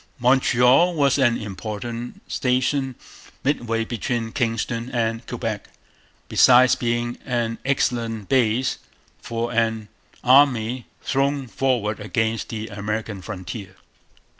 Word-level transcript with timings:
Montreal 0.17 0.95
was 0.95 1.19
an 1.19 1.37
important 1.37 2.23
station 2.27 2.95
midway 3.43 3.85
between 3.85 4.31
Kingston 4.31 4.89
and 4.91 5.23
Quebec, 5.27 5.69
besides 6.27 6.73
being 6.73 7.19
an 7.23 7.59
excellent 7.63 8.27
base 8.27 8.79
for 9.21 9.51
an 9.53 9.89
army 10.23 10.87
thrown 11.03 11.45
forward 11.45 11.99
against 11.99 12.49
the 12.49 12.67
American 12.69 13.21
frontier. 13.21 13.75